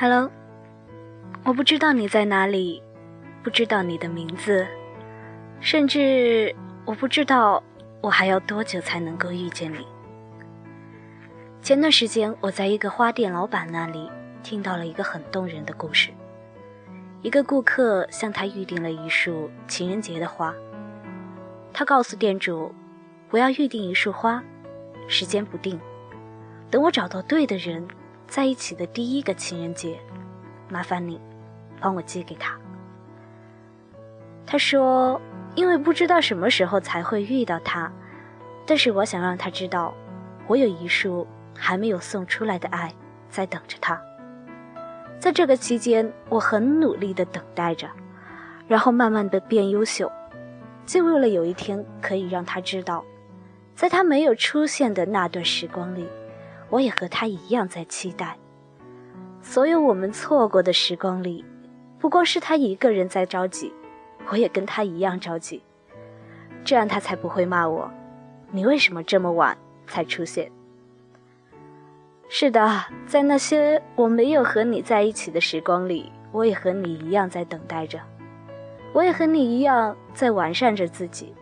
[0.00, 0.30] Hello，
[1.44, 2.82] 我不知道你在哪里，
[3.42, 4.66] 不知道你的名字，
[5.60, 7.62] 甚至我不知道
[8.00, 9.86] 我还要多久才能够遇见你。
[11.60, 14.10] 前段时间，我在一个花店老板那里
[14.42, 16.08] 听到了一个很动人的故事。
[17.20, 20.54] 一个顾客向他预定了一束情人节的花，
[21.74, 22.74] 他告诉店主
[23.28, 24.42] ：“我要预定一束花，
[25.08, 25.78] 时间不定，
[26.70, 27.86] 等我找到对的人。”
[28.30, 29.98] 在一起的第一个情人节，
[30.68, 31.20] 麻烦你
[31.80, 32.56] 帮我寄给他。
[34.46, 35.20] 他说
[35.56, 37.90] ：“因为不知道什么时候才会遇到他，
[38.64, 39.92] 但是我想让他知道，
[40.46, 41.26] 我有一束
[41.58, 42.94] 还没有送出来的爱
[43.28, 44.00] 在等着他。
[45.18, 47.88] 在这个期间，我很努力的等待着，
[48.68, 50.08] 然后慢慢的变优秀，
[50.86, 53.04] 就为了有一天可以让他知道，
[53.74, 56.06] 在他没有出现的那段时光里。”
[56.70, 58.38] 我也和他一样在期待，
[59.42, 61.44] 所有我们错过的时光里，
[61.98, 63.72] 不光是他一个人在着急，
[64.28, 65.62] 我也跟他一样着急。
[66.64, 67.90] 这样他才不会骂我，
[68.50, 70.50] 你为什么这么晚才出现？
[72.28, 77.98] 是的，在那些我没有和你在一起的时光里，我也和你一样在等待着，
[78.92, 81.34] 我也和你一样在完善着自己。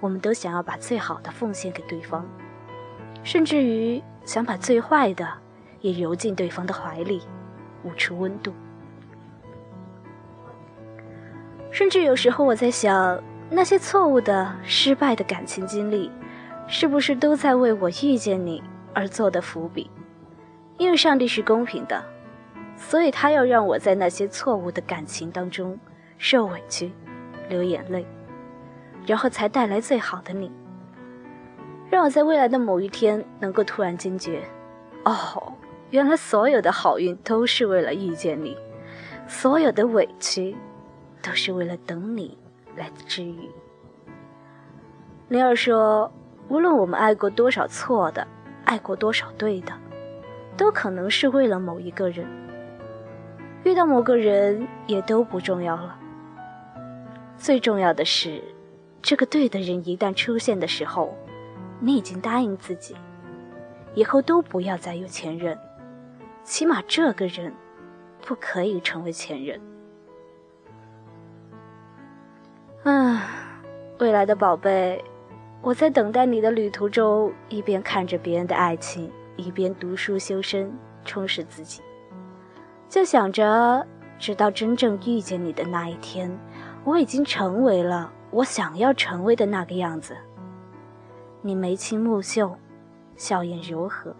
[0.00, 2.26] 我们都想要把最好的奉献给对方，
[3.26, 4.00] 甚至于。
[4.26, 5.24] 想把最坏的
[5.82, 7.22] 也揉进对方的怀里，
[7.84, 8.52] 捂出温度。
[11.70, 16.10] 甚至有时候我在想，那些错误的、失败的感情经历，
[16.66, 18.60] 是不是都在为我遇见你
[18.92, 19.88] 而做的伏笔？
[20.76, 22.04] 因为上帝是公平的，
[22.76, 25.78] 所以他要让我在那些错误的感情当中
[26.18, 26.90] 受委屈、
[27.48, 28.04] 流眼泪，
[29.06, 30.50] 然后才带来最好的你。
[31.88, 34.42] 让我在未来的某一天能够突然惊觉，
[35.04, 35.52] 哦，
[35.90, 38.56] 原来所有的好运都是为了遇见你，
[39.28, 40.56] 所有的委屈
[41.22, 42.36] 都是为了等你
[42.74, 43.48] 来治愈。
[45.28, 46.12] 灵儿说，
[46.48, 48.26] 无论我们爱过多少错的，
[48.64, 49.72] 爱过多少对的，
[50.56, 52.26] 都可能是为了某一个人。
[53.62, 55.96] 遇到某个人也都不重要了，
[57.36, 58.42] 最重要的是，
[59.00, 61.16] 这个对的人一旦出现的时候。
[61.78, 62.96] 你已经答应自己，
[63.94, 65.58] 以后都不要再有前任，
[66.42, 67.52] 起码这个人
[68.22, 69.60] 不可以成为前任。
[72.84, 73.22] 啊，
[73.98, 75.04] 未来的宝贝，
[75.60, 80.72] 我在等待你的旅途中，一边看着别人的爱情，一边读书修身，
[81.04, 81.82] 充实自己，
[82.88, 83.86] 就想着，
[84.18, 86.30] 直到真正遇见你的那一天，
[86.84, 90.16] 我已经成为了我想要成为的那个样子。
[91.46, 92.58] 你眉清目秀，
[93.14, 94.16] 笑颜柔和，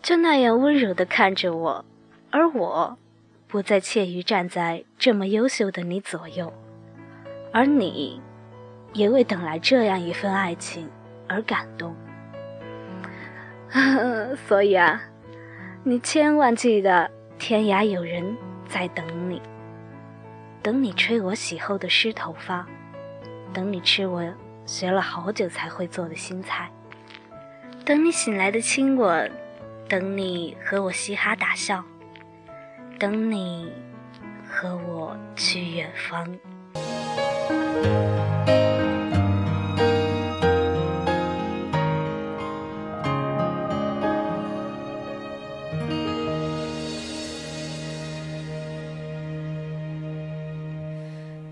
[0.00, 1.84] 就那样温柔地看着我，
[2.30, 2.96] 而我，
[3.46, 6.50] 不再怯于站在这么优秀的你左右，
[7.52, 8.18] 而你，
[8.94, 10.88] 也为等来这样一份爱情
[11.28, 11.94] 而感动。
[14.48, 15.02] 所以啊，
[15.82, 18.34] 你千万记得，天涯有人
[18.66, 19.42] 在等你，
[20.62, 22.66] 等你吹我洗后的湿头发，
[23.52, 24.22] 等你吃我。
[24.66, 26.70] 学了好久才会做的新菜，
[27.84, 29.30] 等你醒来的亲吻，
[29.88, 31.84] 等你和我嘻哈大笑，
[32.98, 33.70] 等你
[34.48, 36.26] 和我去远方。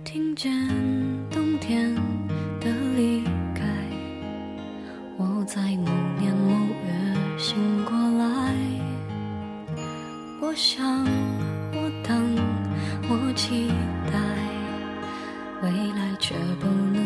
[0.03, 0.51] 听见
[1.31, 2.22] 冬天。
[5.55, 6.55] 在某年某
[6.87, 8.25] 月醒过来，
[10.41, 11.05] 我想，
[11.75, 12.35] 我等，
[13.11, 13.69] 我期
[14.11, 14.19] 待，
[15.63, 17.02] 未来却不能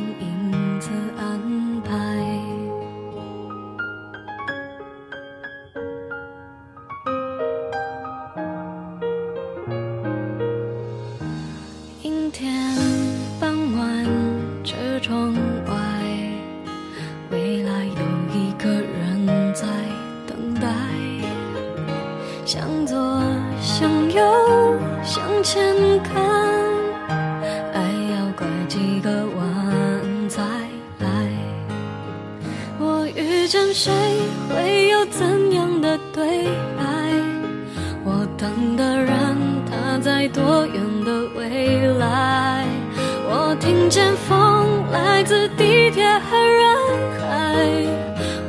[25.57, 26.23] 向前看，
[27.73, 27.81] 爱
[28.13, 30.43] 要拐几个弯才
[30.99, 31.09] 来。
[32.79, 33.91] 我遇见谁，
[34.51, 36.45] 会有怎样的对
[36.77, 36.85] 白？
[38.05, 39.17] 我等的人，
[39.65, 40.75] 他在多远
[41.07, 42.67] 的未来？
[43.25, 46.77] 我听见风来自地铁和人
[47.19, 47.65] 海。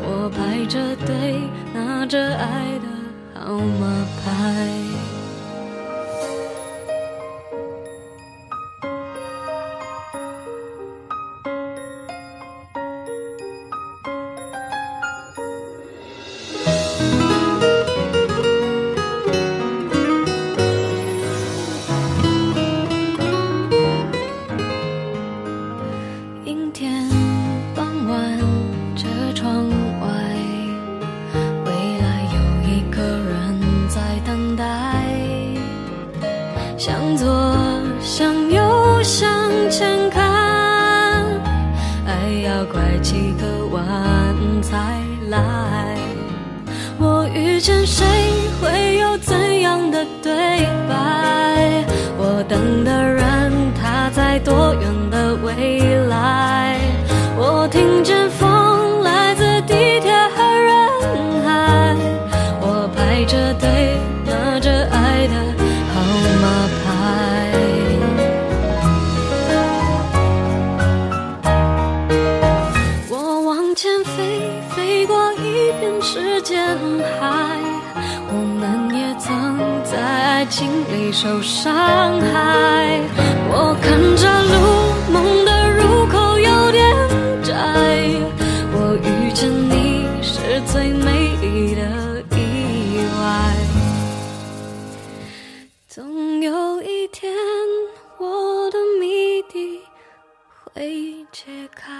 [0.03, 1.39] 我排着队，
[1.73, 4.96] 拿着爱的号码牌。
[36.77, 37.25] 向左，
[37.99, 39.27] 向右，向
[39.67, 40.21] 前看，
[42.05, 43.81] 爱要拐几个弯
[44.61, 44.77] 才
[45.29, 45.97] 来。
[46.99, 48.05] 我遇见谁，
[48.61, 50.31] 会有怎样的对
[50.87, 51.83] 白？
[52.15, 55.16] 我等的人，他在多远的
[73.77, 74.41] 前飞
[74.71, 76.75] 飞过一片时间
[77.19, 77.59] 海
[78.27, 82.99] 我们也曾在爱情里受伤害。
[83.51, 86.83] 我看着路梦的入口有点
[87.43, 87.53] 窄
[88.73, 93.53] 我遇见你是最美丽的意外。
[95.87, 97.31] 总有一天
[98.17, 99.81] 我的谜底
[100.73, 101.96] 会揭开。